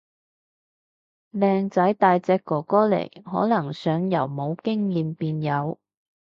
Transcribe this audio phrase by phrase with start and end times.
[1.31, 5.79] 靚仔大隻哥哥嚟，可能想由冇經驗變有